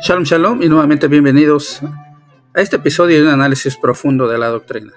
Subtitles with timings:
[0.00, 4.92] Shalom Shalom y nuevamente bienvenidos a este episodio de un análisis profundo de la doctrina.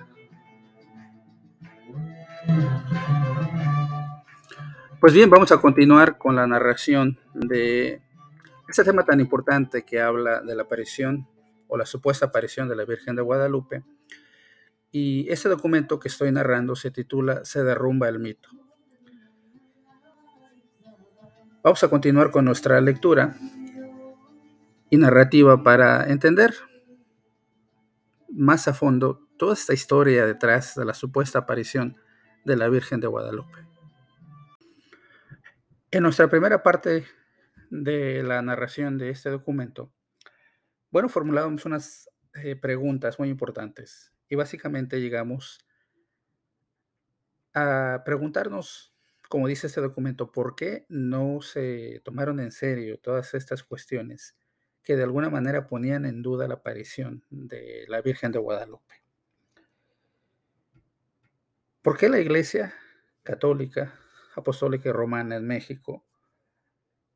[4.99, 8.01] Pues bien, vamos a continuar con la narración de
[8.67, 11.27] este tema tan importante que habla de la aparición
[11.69, 13.83] o la supuesta aparición de la Virgen de Guadalupe.
[14.91, 18.49] Y este documento que estoy narrando se titula Se derrumba el mito.
[21.63, 23.35] Vamos a continuar con nuestra lectura
[24.89, 26.53] y narrativa para entender
[28.29, 31.97] más a fondo toda esta historia detrás de la supuesta aparición
[32.45, 33.57] de la Virgen de Guadalupe.
[35.91, 37.05] En nuestra primera parte
[37.69, 39.91] de la narración de este documento,
[40.91, 45.59] bueno, formulábamos unas eh, preguntas muy importantes y básicamente llegamos
[47.53, 48.93] a preguntarnos,
[49.29, 54.35] como dice este documento, por qué no se tomaron en serio todas estas cuestiones
[54.83, 58.95] que de alguna manera ponían en duda la aparición de la Virgen de Guadalupe.
[61.81, 62.73] ¿Por qué la Iglesia
[63.23, 63.93] Católica,
[64.35, 66.05] Apostólica y Romana en México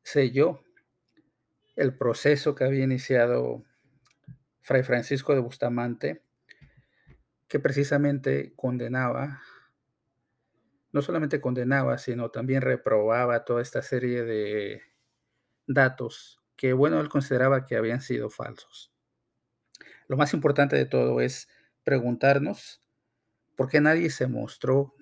[0.03, 0.63] selló
[1.75, 3.63] el proceso que había iniciado
[4.61, 6.23] Fray Francisco de Bustamante,
[7.47, 9.41] que precisamente condenaba,
[10.91, 14.81] no solamente condenaba, sino también reprobaba toda esta serie de
[15.65, 18.91] datos que, bueno, él consideraba que habían sido falsos.
[20.07, 21.47] Lo más importante de todo es
[21.83, 22.81] preguntarnos
[23.55, 24.95] por qué nadie se mostró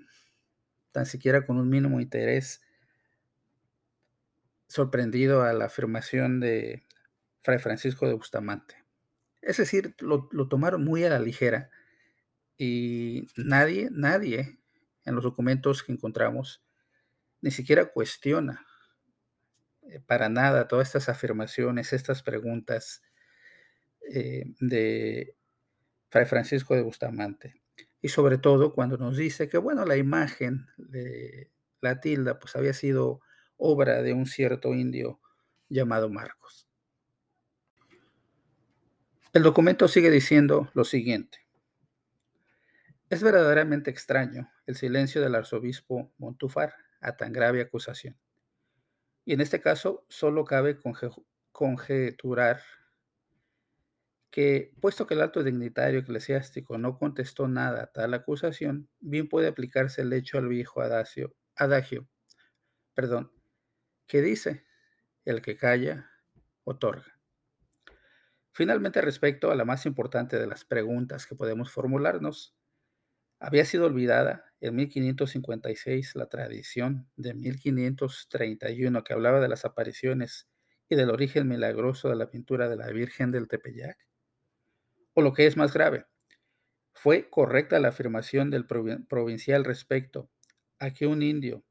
[0.92, 2.62] tan siquiera con un mínimo interés
[4.68, 6.84] sorprendido a la afirmación de
[7.42, 8.76] Fray Francisco de Bustamante.
[9.42, 11.70] Es decir, lo, tomaron muy a la ligera
[12.58, 14.60] y nadie, nadie
[15.04, 16.64] en los documentos que encontramos
[17.42, 18.66] ni siquiera cuestiona
[20.00, 23.02] para nada todas estas afirmaciones, estas preguntas
[24.10, 25.36] eh, de
[26.10, 27.62] Fray Francisco de Bustamante.
[28.02, 31.52] Y sobre todo cuando nos dice que, bueno, la imagen de
[31.82, 33.22] la tilda pues había sido
[33.58, 35.20] obra de un cierto indio
[35.70, 36.68] llamado Marcos.
[39.34, 41.40] El documento sigue diciendo lo siguiente.
[43.10, 48.18] Es verdaderamente extraño el silencio del arzobispo Montufar a tan grave acusación.
[49.26, 50.80] Y en este caso solo cabe
[51.52, 52.62] conjeturar
[54.32, 59.48] que, puesto que el alto dignitario eclesiástico no contestó nada a tal acusación, bien puede
[59.48, 62.08] aplicarse el hecho al viejo adagio, adagio
[62.94, 63.32] perdón,
[64.08, 64.66] que dice,
[65.26, 66.12] el que calla,
[66.64, 67.20] otorga.
[68.52, 72.56] Finalmente, respecto a la más importante de las preguntas que podemos formularnos,
[73.42, 80.48] había sido olvidada en 1556 la tradición de 1531 que hablaba de las apariciones
[80.88, 83.98] y del origen milagroso de la pintura de la Virgen del Tepeyac.
[85.14, 86.06] O lo que es más grave,
[86.94, 90.30] fue correcta la afirmación del provincial respecto
[90.78, 91.64] a que un indio,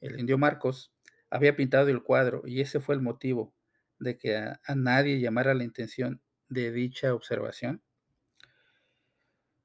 [0.00, 0.92] el indio Marcos,
[1.30, 3.54] había pintado el cuadro y ese fue el motivo
[4.00, 7.80] de que a, nadie llamara la intención de dicha observación.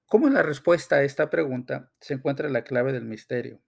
[0.08, 3.62] Como en la respuesta a esta pregunta se encuentra la clave del misterio.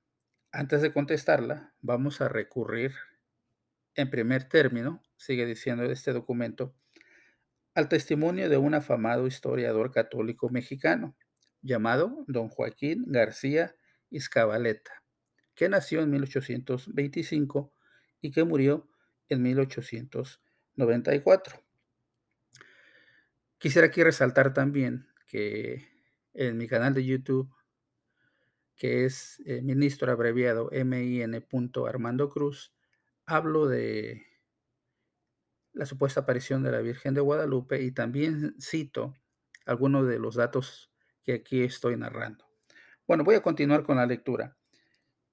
[0.53, 2.93] Antes de contestarla, vamos a recurrir,
[3.93, 6.73] en primer término, sigue diciendo este documento,
[7.75, 11.17] al testimonio de un afamado historiador católico mexicano
[11.61, 13.75] llamado don Joaquín García
[14.09, 15.03] Izcabaleta,
[15.55, 17.73] que nació en 1825
[18.21, 18.89] y que murió
[19.27, 21.61] en 1894.
[23.57, 25.98] Quisiera aquí resaltar también que
[26.39, 27.53] en mi canal de YouTube,
[28.77, 31.45] que es eh, ministro abreviado MIN.
[31.85, 32.73] Armando Cruz,
[33.25, 34.25] hablo de
[35.73, 39.13] la supuesta aparición de la Virgen de Guadalupe y también cito
[39.65, 40.89] algunos de los datos
[41.23, 42.45] que aquí estoy narrando.
[43.05, 44.55] Bueno, voy a continuar con la lectura.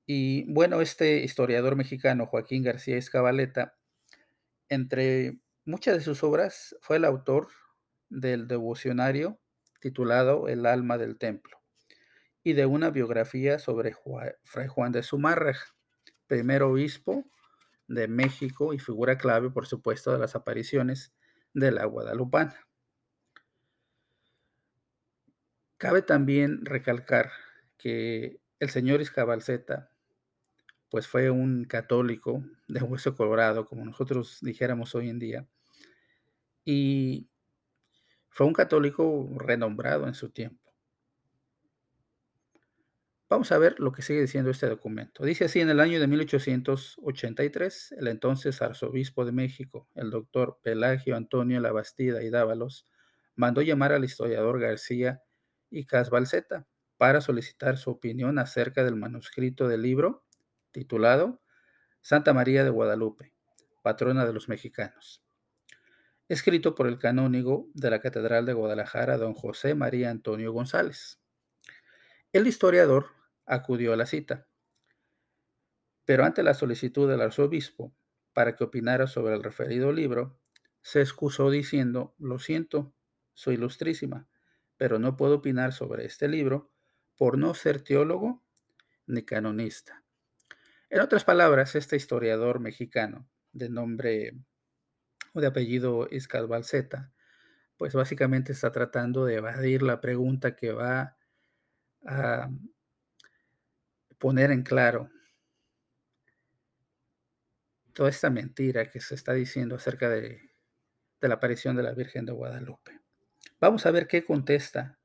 [0.06, 3.78] Y bueno, este historiador mexicano, Joaquín García Escabaleta,
[4.68, 7.48] entre muchas de sus obras, fue el autor
[8.08, 9.38] del devocionario
[9.86, 11.62] titulado El alma del templo,
[12.42, 13.94] y de una biografía sobre
[14.42, 15.60] Fray Juan de Zumárraga,
[16.26, 17.24] primer obispo
[17.86, 21.14] de México y figura clave, por supuesto, de las apariciones
[21.54, 22.66] de la Guadalupana.
[25.76, 27.30] Cabe también recalcar
[27.78, 29.92] que el señor Iscabalceta,
[30.90, 35.46] pues fue un católico de hueso colorado, como nosotros dijéramos hoy en día,
[36.64, 37.28] y
[38.36, 40.70] fue un católico renombrado en su tiempo.
[43.30, 45.24] Vamos a ver lo que sigue diciendo este documento.
[45.24, 51.16] Dice así, en el año de 1883, el entonces arzobispo de México, el doctor Pelagio
[51.16, 52.84] Antonio Labastida y Dávalos,
[53.36, 55.22] mandó llamar al historiador García
[55.70, 56.66] y Casbalceta
[56.98, 60.26] para solicitar su opinión acerca del manuscrito del libro
[60.72, 61.40] titulado
[62.02, 63.32] Santa María de Guadalupe,
[63.80, 65.25] patrona de los mexicanos,
[66.28, 71.20] escrito por el canónigo de la Catedral de Guadalajara, don José María Antonio González.
[72.32, 73.10] El historiador
[73.46, 74.48] acudió a la cita,
[76.04, 77.94] pero ante la solicitud del arzobispo
[78.32, 80.38] para que opinara sobre el referido libro,
[80.82, 82.94] se excusó diciendo, lo siento,
[83.34, 84.28] soy ilustrísima,
[84.76, 86.70] pero no puedo opinar sobre este libro
[87.16, 88.44] por no ser teólogo
[89.06, 90.04] ni canonista.
[90.90, 94.34] En otras palabras, este historiador mexicano de nombre
[95.40, 96.08] de apellido
[96.48, 97.12] Balseta,
[97.76, 101.16] pues básicamente está tratando de evadir la pregunta que va
[102.06, 102.48] a
[104.18, 105.10] poner en claro
[107.92, 110.50] toda esta mentira que se está diciendo acerca de,
[111.20, 113.00] la aparición de la Virgen de Guadalupe.
[113.58, 114.98] Vamos a ver qué contesta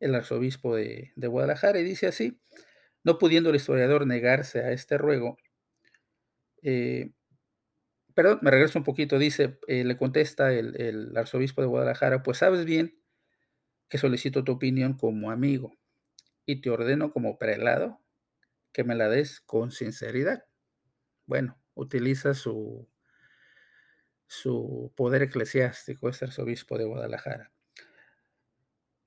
[0.00, 2.40] el arzobispo de, Guadalajara y dice así,
[3.04, 5.36] no pudiendo el historiador negarse a este ruego,
[6.62, 7.12] eh,
[8.14, 12.38] perdón, me regreso un poquito, dice, eh, le contesta el, el arzobispo de Guadalajara, pues
[12.38, 12.98] sabes bien
[13.88, 15.74] que solicito tu opinión como amigo
[16.46, 18.00] y te ordeno como prelado
[18.72, 20.44] que me la des con sinceridad.
[21.26, 22.88] Bueno, utiliza su,
[24.26, 27.52] su poder eclesiástico, este arzobispo de Guadalajara.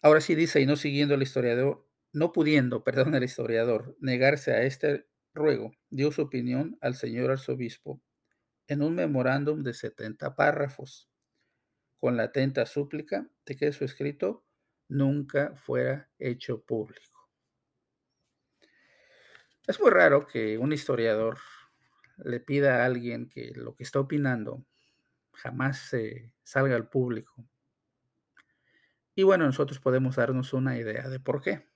[0.02, 4.62] Ahora sí dice, y no siguiendo el historiador, no pudiendo, perdón, el historiador, negarse a
[4.64, 8.02] este ruego, dio su opinión al señor arzobispo
[8.68, 11.10] en un memorándum de 70 párrafos,
[11.98, 14.44] con la atenta súplica de que su escrito
[14.88, 17.30] nunca fuera hecho público.
[19.68, 21.40] Es muy raro que un historiador
[22.18, 24.64] le pida a alguien que lo que está opinando
[25.34, 27.48] jamás se salga al público.
[29.16, 31.68] Y bueno, nosotros podemos darnos una idea de por qué.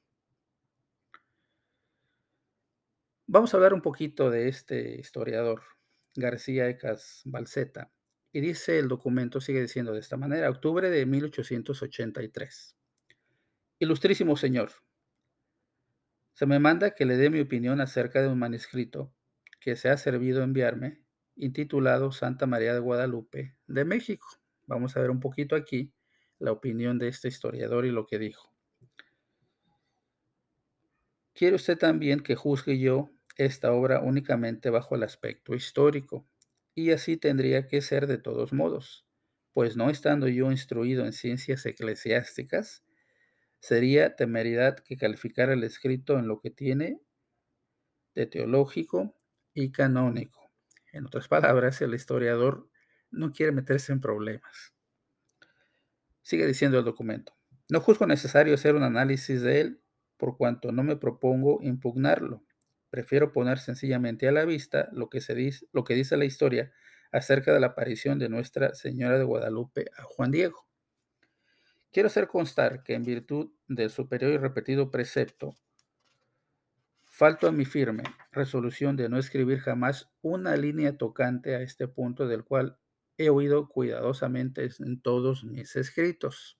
[3.28, 5.62] Vamos a hablar un poquito de este historiador,
[6.20, 7.92] García Ecas Balseta.
[8.32, 12.76] Y dice el documento, sigue diciendo de esta manera, octubre de 1883.
[13.80, 14.72] Ilustrísimo señor,
[16.34, 19.14] se me manda que le dé mi opinión acerca de un manuscrito
[19.60, 21.04] que se ha servido enviarme,
[21.36, 24.28] intitulado Santa María de Guadalupe de México.
[24.68, 25.94] Vamos a ver un poquito aquí
[26.38, 28.54] la opinión de este historiador y lo que dijo.
[31.34, 33.12] Quiere usted también que juzgue yo
[33.46, 36.28] esta obra únicamente bajo el aspecto histórico,
[36.76, 39.06] y así tendría que ser de todos modos,
[39.54, 42.84] pues no estando yo instruido en ciencias eclesiásticas,
[43.60, 47.02] Sería temeridad que calificara el escrito en lo que tiene
[48.16, 49.16] de teológico
[49.54, 50.50] y canónico.
[50.94, 52.70] En otras palabras, el historiador
[53.12, 54.74] no quiere meterse en problemas.
[56.22, 57.36] Sigue diciendo el documento.
[57.70, 59.84] No juzgo necesario hacer un análisis de él
[60.18, 62.44] por cuanto no me propongo impugnarlo.
[62.90, 66.72] Prefiero poner sencillamente a la vista lo que, se dice, lo que dice la historia
[67.12, 70.68] acerca de la aparición de Nuestra Señora de Guadalupe a Juan Diego.
[71.92, 75.56] Quiero hacer constar que en virtud del superior y repetido precepto,
[77.06, 82.28] falto a mi firme resolución de no escribir jamás una línea tocante a este punto
[82.28, 82.78] del cual
[83.18, 86.60] he oído cuidadosamente en todos mis escritos.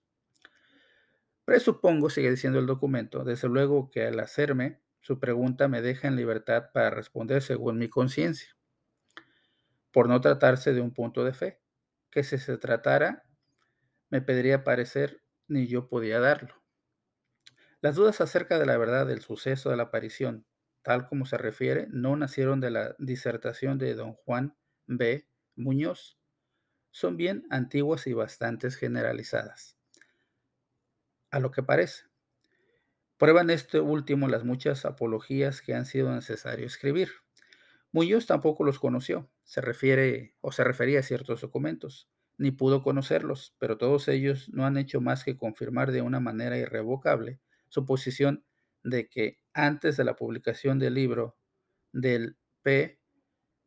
[1.44, 6.16] Presupongo, sigue diciendo el documento, desde luego que al hacerme su pregunta me deja en
[6.16, 8.56] libertad para responder según mi conciencia,
[9.90, 11.60] por no tratarse de un punto de fe,
[12.10, 13.24] que si se tratara
[14.10, 16.54] me pediría parecer, ni yo podía darlo.
[17.80, 20.44] Las dudas acerca de la verdad del suceso de la aparición,
[20.82, 25.26] tal como se refiere, no nacieron de la disertación de don Juan B.
[25.56, 26.18] Muñoz.
[26.90, 29.78] Son bien antiguas y bastante generalizadas.
[31.30, 32.09] A lo que parece.
[33.20, 37.10] Prueban este último las muchas apologías que han sido necesario escribir.
[37.92, 42.08] Muñoz tampoco los conoció, se refiere o se refería a ciertos documentos
[42.38, 46.56] ni pudo conocerlos, pero todos ellos no han hecho más que confirmar de una manera
[46.56, 48.46] irrevocable su posición
[48.82, 51.36] de que antes de la publicación del libro
[51.92, 53.02] del P.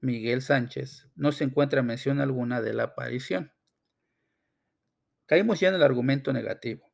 [0.01, 3.53] Miguel Sánchez no se encuentra mención alguna de la aparición.
[5.27, 6.93] Caímos ya en el argumento negativo,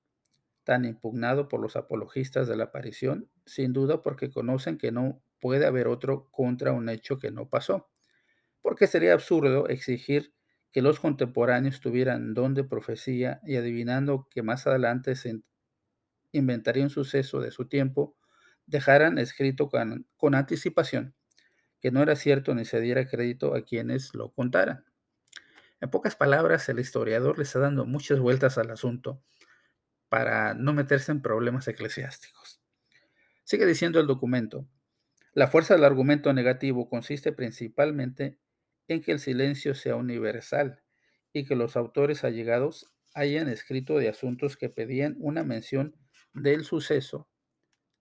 [0.69, 5.65] tan impugnado por los apologistas de la aparición, sin duda porque conocen que no puede
[5.65, 7.89] haber otro contra un hecho que no pasó,
[8.61, 10.31] porque sería absurdo exigir
[10.71, 15.41] que los contemporáneos tuvieran don de profecía y adivinando que más adelante se
[16.33, 18.15] inventaría un suceso de su tiempo,
[18.67, 21.15] dejaran escrito con, con anticipación
[21.81, 24.85] que no era cierto ni se diera crédito a quienes lo contaran.
[25.81, 29.23] En pocas palabras, el historiador le está dando muchas vueltas al asunto
[30.09, 32.61] para no meterse en problemas eclesiásticos.
[33.43, 34.67] Sigue diciendo el documento,
[35.33, 38.39] la fuerza del argumento negativo consiste principalmente
[38.87, 40.83] en que el silencio sea universal
[41.31, 45.95] y que los autores allegados hayan escrito de asuntos que pedían una mención
[46.33, 47.29] del suceso,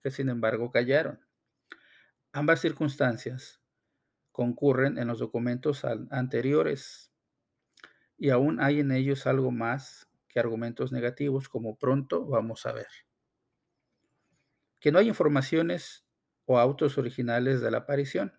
[0.03, 1.21] que sin embargo callaron.
[2.33, 3.61] Ambas circunstancias
[4.33, 7.13] concurren en los documentos anteriores
[8.17, 12.89] y aún hay en ellos algo más que argumentos negativos, como pronto vamos a ver.
[14.81, 16.05] Que no hay informaciones
[16.45, 18.35] o autos originales de la aparición,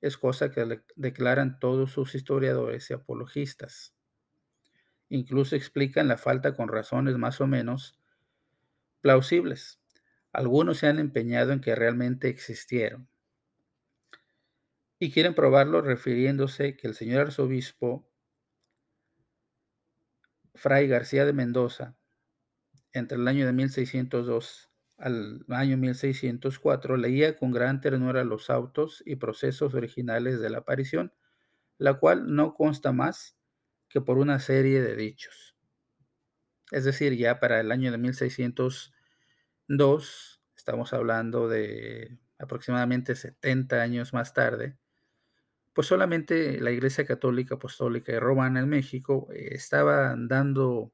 [0.00, 3.94] es cosa que declaran todos sus historiadores y apologistas.
[5.08, 7.98] Incluso explican la falta con razones más o menos
[9.00, 9.80] plausibles.
[10.32, 13.08] Algunos se han empeñado en que realmente existieron.
[14.98, 18.06] Y quieren probarlo refiriéndose que el señor arzobispo
[20.54, 21.96] Fray García de Mendoza,
[22.92, 29.16] entre el año de 1602 al año 1604, leía con gran ternura los autos y
[29.16, 31.12] procesos originales de la aparición,
[31.78, 33.36] la cual no consta más
[33.88, 35.56] que por una serie de dichos.
[36.70, 44.32] Es decir, ya para el año de 1602, estamos hablando de aproximadamente 70 años más
[44.32, 44.78] tarde,
[45.74, 50.92] pues solamente la Iglesia Católica Apostólica y Romana en México eh, estaba dando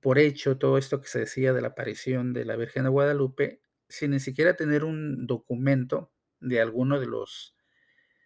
[0.00, 3.62] por hecho todo esto que se decía de la aparición de la Virgen de Guadalupe,
[3.88, 7.54] sin ni siquiera tener un documento de alguno de los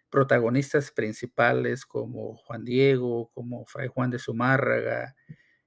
[0.09, 5.15] protagonistas principales como Juan Diego, como Fray Juan de Zumárraga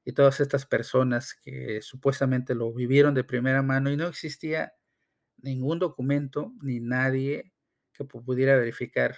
[0.05, 4.73] y todas estas personas que supuestamente lo vivieron de primera mano y no existía
[5.39, 7.53] ningún documento ni nadie
[7.93, 9.17] que pudiera verificar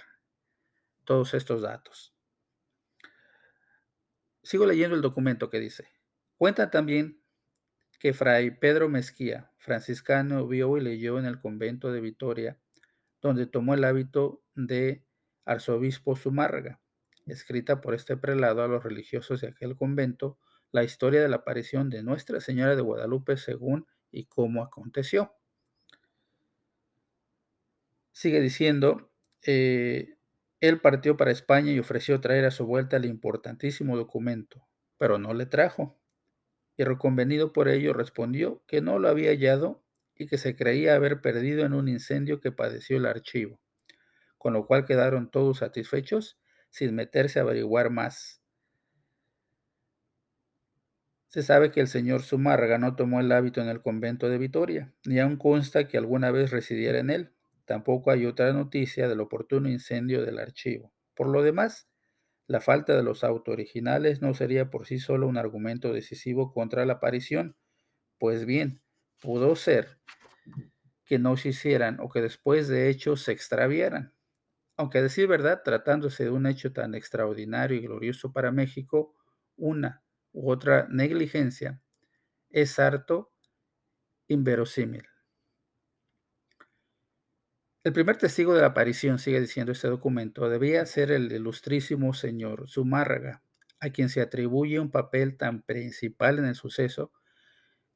[1.05, 2.13] todos estos datos.
[4.43, 5.87] Sigo leyendo el documento que dice,
[6.37, 7.21] cuenta también
[7.99, 12.59] que Fray Pedro Mezquía, franciscano, vio y leyó en el convento de Vitoria,
[13.21, 15.05] donde tomó el hábito de
[15.45, 16.81] arzobispo Zumárraga,
[17.25, 20.37] escrita por este prelado a los religiosos de aquel convento,
[20.73, 25.33] la historia de la aparición de Nuestra Señora de Guadalupe según y cómo aconteció.
[28.11, 29.11] Sigue diciendo,
[29.43, 30.17] eh,
[30.63, 34.65] él partió para España y ofreció traer a su vuelta el importantísimo documento,
[34.97, 35.99] pero no le trajo.
[36.77, 39.83] Y reconvenido por ello respondió que no lo había hallado
[40.15, 43.59] y que se creía haber perdido en un incendio que padeció el archivo,
[44.37, 46.39] con lo cual quedaron todos satisfechos
[46.69, 48.41] sin meterse a averiguar más.
[51.27, 54.93] Se sabe que el señor Zumárraga no tomó el hábito en el convento de Vitoria,
[55.03, 57.33] ni aun consta que alguna vez residiera en él,
[57.65, 60.93] Tampoco hay otra noticia del oportuno incendio del archivo.
[61.15, 61.89] Por lo demás,
[62.47, 66.85] la falta de los autos originales no sería por sí solo un argumento decisivo contra
[66.85, 67.55] la aparición.
[68.19, 68.81] Pues bien,
[69.21, 69.99] pudo ser
[71.05, 74.13] que no se hicieran o que después de hecho se extraviaran.
[74.77, 79.15] Aunque decir verdad, tratándose de un hecho tan extraordinario y glorioso para México,
[79.57, 80.03] una
[80.33, 81.81] u otra negligencia
[82.49, 83.33] es harto
[84.27, 85.05] inverosímil.
[87.83, 92.69] El primer testigo de la aparición, sigue diciendo este documento, debía ser el ilustrísimo señor
[92.69, 93.43] Zumárraga,
[93.81, 97.11] a quien se atribuye un papel tan principal en el suceso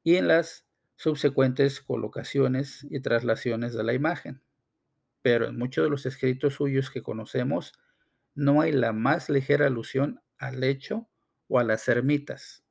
[0.03, 0.67] y en las
[0.97, 4.41] subsecuentes colocaciones y traslaciones de la imagen.
[5.21, 7.71] Pero en muchos de los escritos suyos que conocemos
[8.35, 11.07] no hay la más ligera alusión al hecho
[11.47, 12.61] o a las ermitas.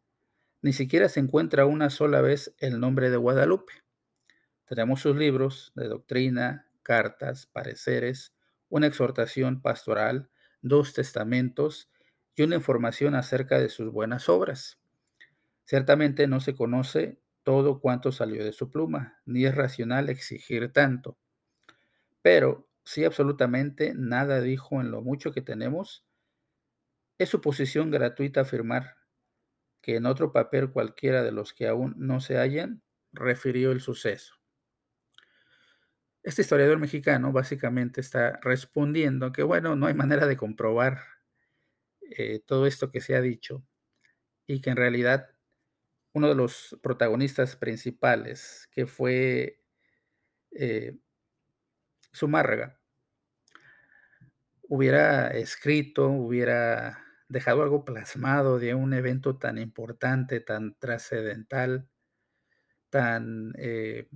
[0.60, 3.72] Ni siquiera se encuentra una sola vez el nombre de Guadalupe.
[4.66, 8.32] Tenemos sus libros de doctrina, cartas, pareceres,
[8.68, 10.30] una exhortación pastoral,
[10.62, 11.90] dos testamentos
[12.36, 14.78] y una información acerca de sus buenas obras.
[15.64, 21.18] Ciertamente no se conoce todo cuanto salió de su pluma, ni es racional exigir tanto.
[22.22, 26.06] Pero si absolutamente nada dijo en lo mucho que tenemos,
[27.18, 28.94] es suposición gratuita afirmar
[29.82, 34.35] que en otro papel cualquiera de los que aún no se hallan, refirió el suceso.
[36.26, 40.98] Este historiador mexicano básicamente está respondiendo que, bueno, no hay manera de comprobar
[42.00, 43.64] eh, todo esto que se ha dicho
[44.44, 45.30] y que en realidad
[46.14, 49.62] uno de los protagonistas principales, que fue
[50.50, 50.98] eh,
[52.12, 52.80] Zumárraga,
[54.62, 61.88] hubiera escrito, hubiera dejado algo plasmado de un evento tan importante, tan trascendental,
[62.90, 63.52] tan...
[63.58, 64.08] Eh,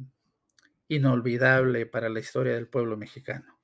[0.90, 3.58] inolvidable para la historia del pueblo mexicano.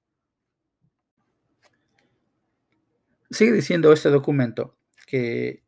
[3.30, 4.78] Sigue diciendo este documento
[5.08, 5.64] que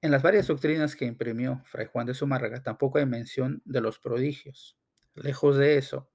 [0.00, 3.98] en las varias doctrinas que imprimió Fray Juan de Zumárraga tampoco hay mención de los
[3.98, 4.78] prodigios.
[5.14, 6.10] Lejos de eso,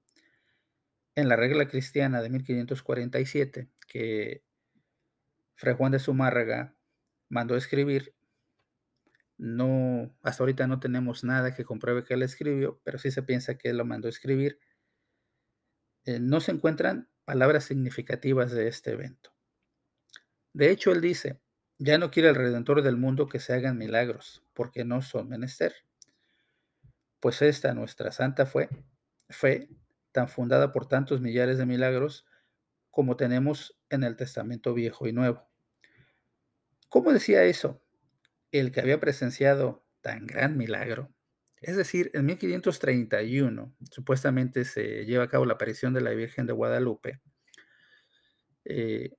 [1.14, 4.42] en la regla cristiana de 1547, que
[5.54, 6.76] Fray Juan de Zumárraga
[7.28, 8.15] mandó escribir,
[9.38, 13.58] no, hasta ahorita no tenemos nada que compruebe que él escribió, pero sí se piensa
[13.58, 14.58] que él lo mandó escribir.
[16.04, 19.34] Eh, no se encuentran palabras significativas de este evento.
[20.52, 21.40] De hecho, él dice,
[21.78, 25.74] ya no quiere el Redentor del mundo que se hagan milagros, porque no son menester.
[27.20, 28.70] Pues esta nuestra santa fue,
[29.28, 29.68] fe,
[30.12, 32.24] tan fundada por tantos millares de milagros
[32.90, 35.46] como tenemos en el Testamento Viejo y Nuevo.
[36.88, 37.82] ¿Cómo decía eso?
[38.58, 41.12] El que había presenciado tan gran milagro.
[41.60, 46.52] Es decir, en 1531 supuestamente se lleva a cabo la aparición de la Virgen de
[46.52, 47.20] Guadalupe.
[48.64, 49.10] Eh,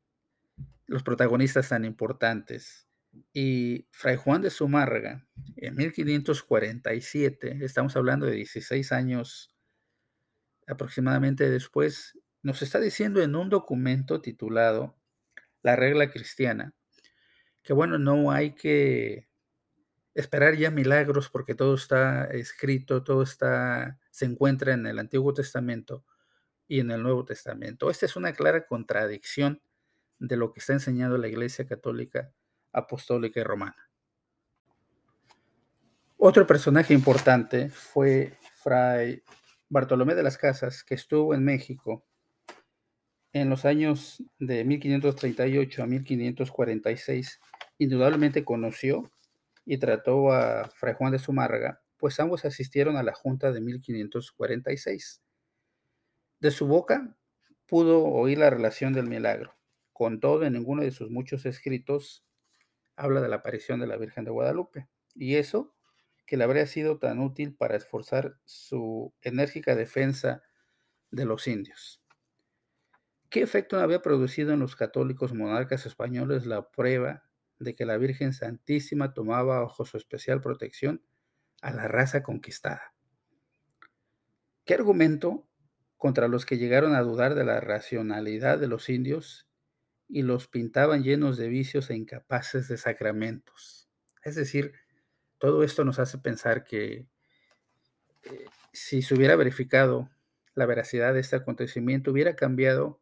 [0.85, 2.87] los protagonistas tan importantes.
[3.33, 9.55] Y Fray Juan de Zumárraga, en 1547, estamos hablando de 16 años
[10.67, 14.97] aproximadamente después, nos está diciendo en un documento titulado
[15.63, 16.75] La regla cristiana,
[17.63, 19.26] que bueno, no hay que
[20.17, 26.03] esperar ya milagros porque todo está escrito, todo está, se encuentra en el Antiguo Testamento
[26.67, 27.91] y en el Nuevo Testamento.
[27.91, 29.61] Esta es una clara contradicción
[30.17, 32.31] de lo que está enseñando la Iglesia Católica
[32.73, 33.89] Apostólica y Romana.
[36.17, 39.21] Otro personaje importante fue Fray
[39.69, 42.03] Bartolomé de las Casas, que estuvo en México
[43.33, 47.39] en los años de 1538 a 1546.
[47.77, 49.11] Indudablemente conoció
[49.69, 55.21] y trató a Fray Juan de Zumárraga, pues ambos asistieron a la Junta de 1546.
[56.39, 57.17] De su boca
[57.65, 59.57] pudo oír la relación del milagro.
[59.91, 62.25] Con todo, en ninguno de sus muchos escritos
[62.95, 64.87] habla de la aparición de la Virgen de Guadalupe.
[65.13, 65.75] Y eso
[66.25, 70.43] que le habría sido tan útil para esforzar su enérgica defensa
[71.11, 72.01] de los indios.
[73.29, 77.26] ¿Qué efecto había producido en los católicos monarcas españoles la prueba
[77.59, 81.03] de que la Virgen Santísima tomaba bajo su especial protección
[81.61, 82.93] a la raza conquistada?
[84.65, 85.47] ¿Qué argumento
[85.97, 89.47] contra los que llegaron a dudar de la racionalidad de los indios
[90.07, 93.89] y los pintaban llenos de vicios e incapaces de sacramentos.
[94.23, 94.73] Es decir,
[95.37, 97.07] todo esto nos hace pensar que
[98.23, 100.09] eh, si se hubiera verificado
[100.53, 103.01] la veracidad de este acontecimiento, hubiera cambiado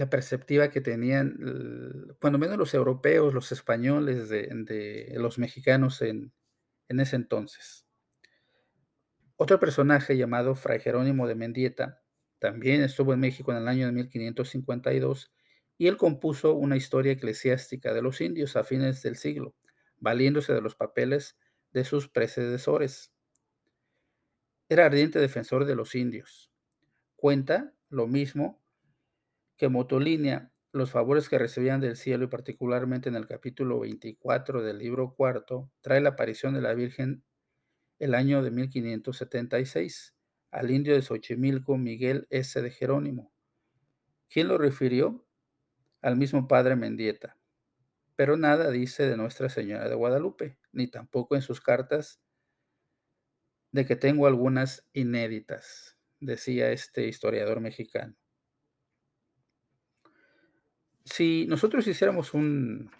[0.00, 6.32] la perspectiva que tenían, cuando menos los europeos, los españoles, de, los mexicanos en,
[6.88, 7.86] en ese entonces.
[9.36, 12.00] Otro personaje llamado Fray Jerónimo de Mendieta
[12.38, 15.34] también estuvo en México en el año de 1552
[15.76, 19.54] y él compuso una historia eclesiástica de los indios a fines del siglo,
[19.98, 21.36] valiéndose de los papeles
[21.72, 23.12] de sus predecesores.
[24.70, 26.50] Era ardiente defensor de los indios.
[27.16, 28.59] Cuenta lo mismo
[29.60, 34.78] que Motolinia, los favores que recibían del cielo y particularmente en el capítulo 24 del
[34.78, 37.22] libro cuarto, trae la aparición de la Virgen
[37.98, 40.16] el año de 1576
[40.50, 42.62] al indio de Xochimilco Miguel S.
[42.62, 43.34] de Jerónimo.
[44.30, 45.26] ¿Quién lo refirió?
[46.00, 47.36] Al mismo padre Mendieta.
[48.16, 52.22] Pero nada dice de Nuestra Señora de Guadalupe, ni tampoco en sus cartas
[53.72, 58.16] de que tengo algunas inéditas, decía este historiador mexicano.
[61.04, 62.90] Si nosotros hiciéramos un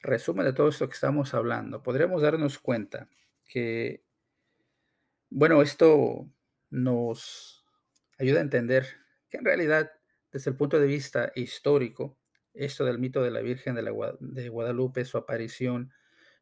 [0.00, 3.08] resumen de todo esto que estamos hablando, podríamos darnos cuenta
[3.48, 4.06] que
[5.30, 6.30] bueno, esto
[6.70, 7.64] nos
[8.18, 8.86] ayuda a entender
[9.28, 9.90] que en realidad,
[10.32, 12.18] desde el punto de vista histórico,
[12.54, 15.92] esto del mito de la Virgen de, Guadalupe, su aparición,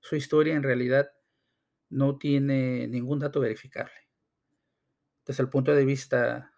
[0.01, 1.11] su historia en realidad
[1.89, 3.95] no tiene ningún dato verificable.
[5.25, 6.53] Desde el punto de vista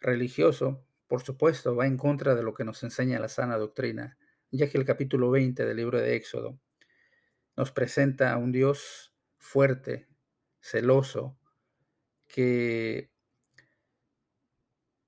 [0.00, 4.18] religioso, por supuesto, va en contra de lo que nos enseña la sana doctrina,
[4.50, 6.58] ya que el capítulo 20 del libro de Éxodo
[7.56, 10.08] nos presenta a un Dios fuerte,
[10.60, 11.38] celoso,
[12.26, 13.12] que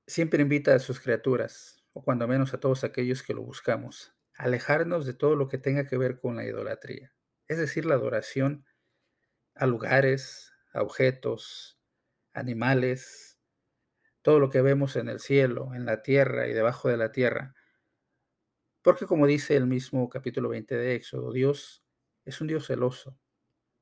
[0.06, 4.44] siempre invita a sus criaturas, o cuando menos a todos aquellos que lo buscamos, a
[4.44, 7.16] alejarnos de todo lo que tenga que ver con la idolatría,
[7.48, 8.64] es decir, la adoración
[9.56, 11.80] a lugares, a objetos,
[12.32, 13.25] animales,
[14.26, 17.54] todo lo que vemos en el cielo, en la tierra y debajo de la tierra.
[18.82, 21.84] Porque como dice el mismo capítulo 20 de Éxodo, Dios
[22.24, 23.16] es un Dios celoso,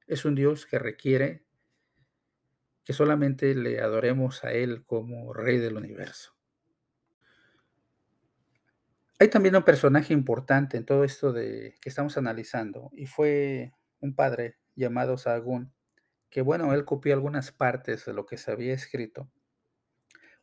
[0.06, 1.46] es un Dios que requiere
[2.84, 6.36] que solamente le adoremos a Él como Rey del universo.
[9.18, 14.14] Hay también un personaje importante en todo esto de que estamos analizando y fue un
[14.14, 15.72] padre llamado Sahagún,
[16.28, 19.30] que bueno, él copió algunas partes de lo que se había escrito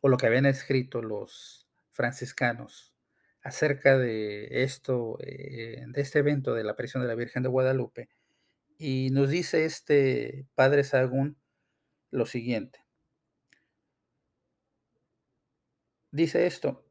[0.02, 2.94] o lo que habían escrito los franciscanos
[3.42, 8.10] acerca de esto, eh, de este evento de la aparición de la Virgen de Guadalupe.
[8.78, 11.38] Y nos dice este padre Sahagún
[12.10, 12.84] lo siguiente.
[16.10, 16.84] Dice esto,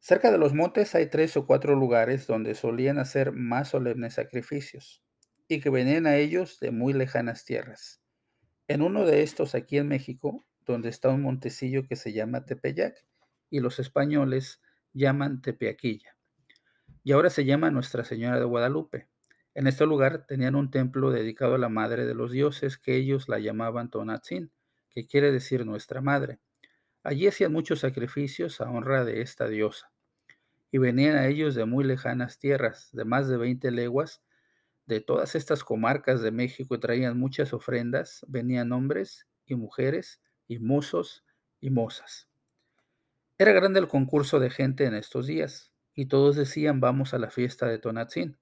[0.00, 5.02] Cerca de los montes hay tres o cuatro lugares donde solían hacer más solemnes sacrificios,
[5.48, 8.00] y que venían a ellos de muy lejanas tierras.
[8.68, 13.04] En uno de estos aquí en México, donde está un montecillo que se llama Tepeyac,
[13.48, 14.60] y los españoles
[14.92, 16.16] llaman Tepeaquilla.
[17.04, 19.08] Y ahora se llama Nuestra Señora de Guadalupe.
[19.54, 23.28] En este lugar tenían un templo dedicado a la Madre de los Dioses que ellos
[23.28, 24.50] la llamaban Tonatzin,
[24.90, 26.40] que quiere decir Nuestra Madre.
[27.04, 29.92] Allí hacían muchos sacrificios a honra de esta diosa
[30.72, 34.22] y venían a ellos de muy lejanas tierras, de más de 20 leguas,
[34.86, 40.58] de todas estas comarcas de México y traían muchas ofrendas, venían hombres y mujeres y
[40.58, 41.24] mozos
[41.60, 42.28] y mozas.
[43.38, 47.30] Era grande el concurso de gente en estos días, y todos decían vamos a la
[47.30, 48.38] fiesta de Tonatzin.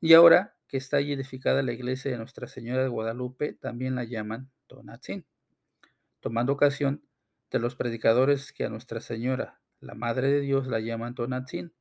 [0.00, 4.04] Y ahora que está allí edificada la iglesia de Nuestra Señora de Guadalupe, también la
[4.04, 5.24] llaman Tonatzin,
[6.20, 7.04] tomando ocasión
[7.50, 11.72] de los predicadores que a Nuestra Señora la Madre de Dios la llaman Tonatzin.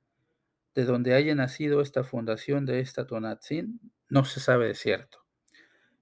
[0.75, 5.19] De donde haya nacido esta fundación de esta Tonatzin, no se sabe de cierto.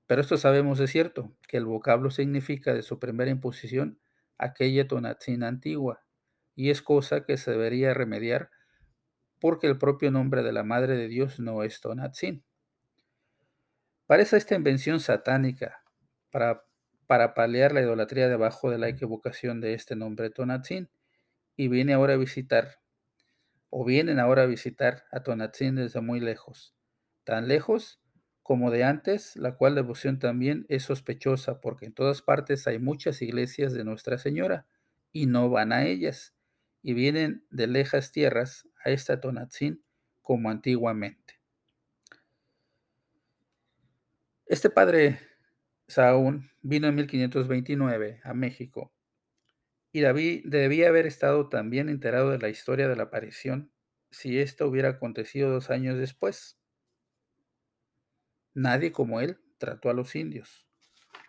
[0.07, 3.99] Pero esto sabemos de cierto, que el vocablo significa de su primera imposición
[4.37, 6.03] aquella Tonatzin antigua,
[6.55, 8.49] y es cosa que se debería remediar
[9.41, 12.45] porque el propio nombre de la Madre de Dios no es Tonatzin.
[14.05, 15.83] Parece esta invención satánica
[16.29, 16.63] para,
[17.07, 20.89] para paliar la idolatría debajo de la equivocación de este nombre Tonatzin
[21.55, 22.80] y viene ahora a visitar,
[23.71, 26.75] o vienen ahora a visitar a Tonatzin desde muy lejos,
[27.23, 28.01] tan lejos
[28.43, 33.21] como de antes, la cual devoción también es sospechosa, porque en todas partes hay muchas
[33.21, 34.67] iglesias de Nuestra Señora,
[35.13, 36.35] y no van a ellas,
[36.83, 39.81] y vienen de lejas tierras a esta Tonatzin
[40.21, 41.39] como antiguamente.
[44.47, 45.19] Este padre
[45.87, 48.91] Saúl vino en 1529 a México
[49.91, 53.71] y David debía haber estado también enterado de la historia de la aparición
[54.09, 56.59] si esto hubiera acontecido dos años después.
[58.53, 60.67] Nadie como él trató a los indios.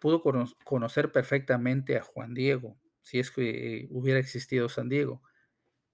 [0.00, 0.22] Pudo
[0.64, 5.22] conocer perfectamente a Juan Diego, si es que hubiera existido San Diego,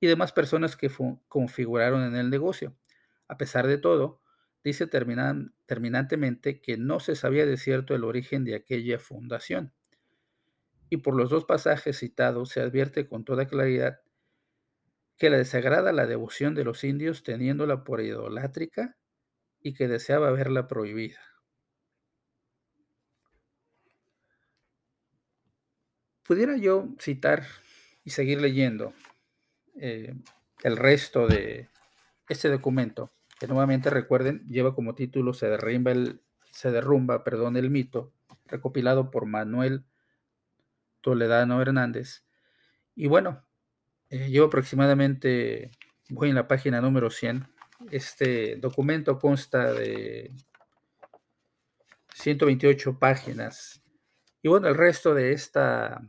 [0.01, 0.91] y demás personas que
[1.29, 2.77] configuraron en el negocio.
[3.29, 4.23] A pesar de todo,
[4.65, 9.75] dice terminantemente que no se sabía de cierto el origen de aquella fundación
[10.91, 14.01] y por los dos pasajes citados se advierte con toda claridad
[15.17, 18.97] que le desagrada la devoción de los indios teniéndola por idolátrica
[19.61, 21.19] y que deseaba verla prohibida.
[26.23, 27.45] Pudiera yo citar
[28.05, 28.93] y seguir leyendo
[29.81, 30.15] eh,
[30.63, 31.69] el resto de
[32.29, 36.21] este documento, que nuevamente recuerden, lleva como título Se derrumba el,
[36.53, 38.13] se derrumba, perdón, el mito,
[38.47, 39.85] recopilado por Manuel
[41.09, 42.23] Toledano Hernández.
[42.95, 43.43] Y bueno,
[44.11, 45.71] eh, llevo aproximadamente,
[46.11, 47.49] voy en la página número 100.
[47.91, 50.35] Este documento consta de
[52.13, 53.83] 128 páginas.
[54.43, 56.07] Y bueno, el resto de esta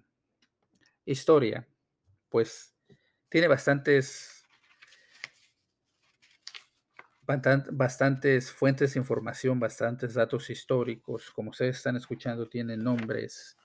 [1.05, 1.65] historia,
[2.27, 2.75] pues
[3.29, 4.43] tiene bastantes
[7.71, 11.31] bastantes fuentes de información, bastantes datos históricos.
[11.31, 13.55] Como ustedes están escuchando, tiene nombres,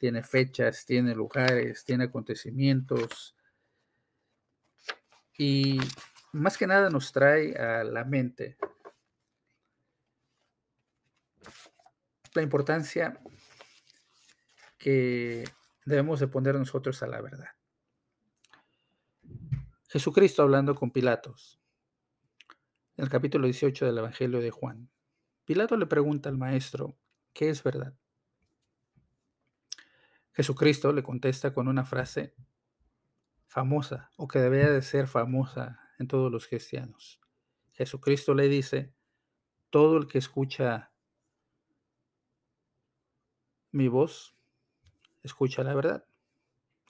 [0.00, 3.36] tiene fechas, tiene lugares, tiene acontecimientos.
[5.36, 5.78] Y
[6.32, 8.56] más que nada nos trae a la mente
[12.34, 13.20] la importancia
[14.78, 15.44] que
[15.84, 17.50] debemos de poner nosotros a la verdad.
[19.88, 21.60] Jesucristo hablando con Pilatos,
[22.96, 24.88] en el capítulo 18 del Evangelio de Juan.
[25.44, 26.96] Pilato le pregunta al maestro,
[27.34, 27.99] ¿qué es verdad?
[30.32, 32.34] Jesucristo le contesta con una frase
[33.46, 37.20] famosa o que debería de ser famosa en todos los cristianos.
[37.72, 38.94] Jesucristo le dice,
[39.70, 40.92] todo el que escucha
[43.72, 44.36] mi voz,
[45.22, 46.06] escucha la verdad.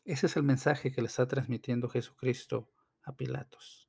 [0.04, 2.70] Ese es el mensaje que le está transmitiendo Jesucristo
[3.04, 3.88] a Pilatos.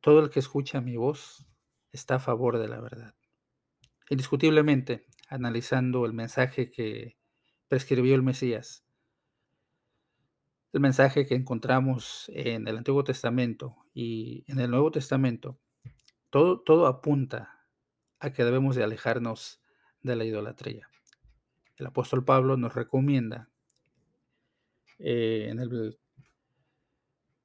[0.00, 1.46] Todo el que escucha mi voz
[1.92, 3.14] está a favor de la verdad.
[4.10, 7.17] Indiscutiblemente, analizando el mensaje que
[7.68, 8.84] prescribió el Mesías.
[10.72, 15.58] El mensaje que encontramos en el Antiguo Testamento y en el Nuevo Testamento,
[16.30, 17.64] todo, todo apunta
[18.20, 19.62] a que debemos de alejarnos
[20.02, 20.88] de la idolatría.
[21.76, 23.48] El apóstol Pablo nos recomienda
[24.98, 25.98] eh, en el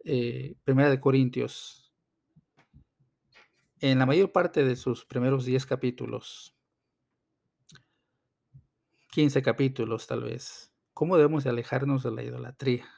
[0.06, 1.94] eh, Primera de Corintios,
[3.80, 6.56] en la mayor parte de sus primeros 10 capítulos,
[9.14, 12.90] 15 capítulos tal vez, cómo debemos de alejarnos de la idolatría,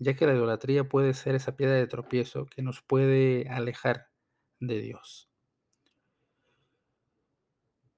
[0.00, 4.08] ya que la idolatría puede ser esa piedra de tropiezo que nos puede alejar
[4.58, 5.30] de Dios.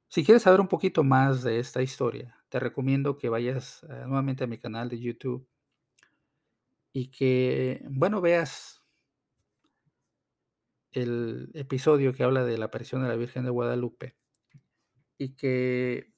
[0.08, 4.44] Si quieres saber un poquito más de esta historia, te recomiendo que vayas uh, nuevamente
[4.44, 5.48] a mi canal de YouTube
[6.92, 8.84] y que, bueno, veas
[10.90, 14.16] el episodio que habla de la aparición de la Virgen de Guadalupe
[15.16, 16.11] y que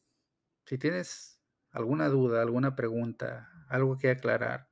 [0.65, 4.69] si tienes alguna duda, alguna pregunta, algo que aclarar,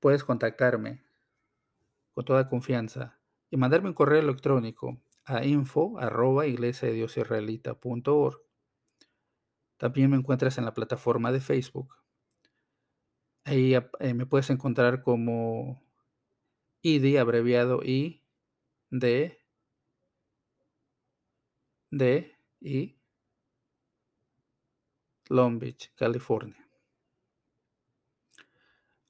[0.00, 1.02] puedes contactarme
[2.14, 3.18] con toda confianza
[3.50, 5.98] y mandarme un correo electrónico a info
[9.76, 11.94] También me encuentras en la plataforma de Facebook.
[13.44, 15.82] Ahí eh, me puedes encontrar como
[16.82, 18.22] ID abreviado I
[18.90, 19.38] D
[21.90, 22.99] D I
[25.30, 26.56] Long Beach, California.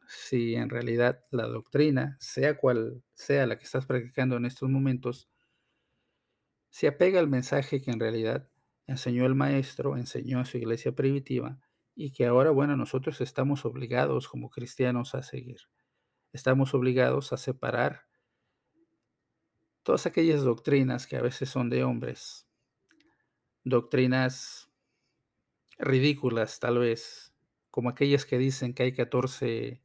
[0.08, 5.29] si en realidad la doctrina, sea cual sea la que estás practicando en estos momentos,
[6.71, 8.49] se apega al mensaje que en realidad
[8.88, 11.60] enseñó el maestro, enseñó a su iglesia primitiva
[11.95, 15.60] y que ahora, bueno, nosotros estamos obligados como cristianos a seguir.
[16.34, 18.08] Estamos obligados a separar
[19.83, 22.47] todas aquellas doctrinas que a veces son de hombres,
[23.63, 24.69] doctrinas
[25.77, 27.33] ridículas tal vez,
[27.71, 29.81] como aquellas que dicen que hay 14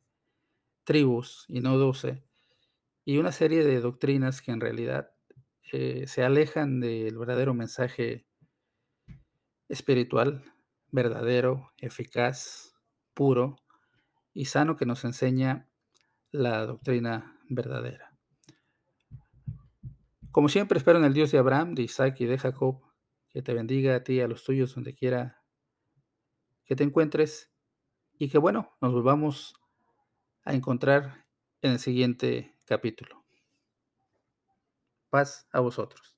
[0.84, 2.22] tribus y no 12,
[3.04, 5.14] y una serie de doctrinas que en realidad
[5.72, 8.26] eh, se alejan del verdadero mensaje
[9.68, 10.44] espiritual,
[10.90, 12.74] verdadero, eficaz,
[13.14, 13.56] puro
[14.32, 15.68] y sano que nos enseña
[16.30, 18.13] la doctrina verdadera.
[20.34, 22.82] Como siempre, espero en el Dios de Abraham, de Isaac y de Jacob,
[23.28, 25.40] que te bendiga a ti y a los tuyos donde quiera
[26.64, 27.52] que te encuentres
[28.18, 29.54] y que bueno, nos volvamos
[30.42, 31.24] a encontrar
[31.62, 33.24] en el siguiente capítulo.
[35.08, 36.13] Paz a vosotros.